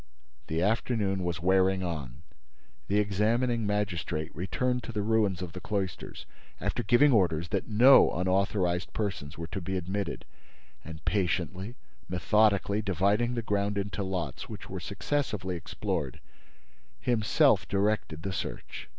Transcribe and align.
The 0.47 0.63
afternoon 0.63 1.23
was 1.23 1.41
wearing 1.43 1.83
on. 1.83 2.23
The 2.87 2.97
examining 2.97 3.67
magistrate 3.67 4.35
returned 4.35 4.81
to 4.85 4.91
the 4.91 5.03
ruins 5.03 5.43
of 5.43 5.53
the 5.53 5.59
cloisters, 5.61 6.25
after 6.59 6.81
giving 6.81 7.11
orders 7.11 7.49
that 7.49 7.67
no 7.67 8.11
unauthorized 8.11 8.93
persons 8.93 9.37
were 9.37 9.45
to 9.45 9.61
be 9.61 9.77
admitted, 9.77 10.25
and 10.83 11.05
patiently, 11.05 11.75
methodically, 12.09 12.81
dividing 12.81 13.35
the 13.35 13.43
ground 13.43 13.77
into 13.77 14.01
lots 14.01 14.49
which 14.49 14.71
were 14.71 14.79
successively 14.79 15.55
explored, 15.55 16.19
himself 17.01 17.67
directed 17.67 18.23
the 18.23 18.33
search. 18.33 18.87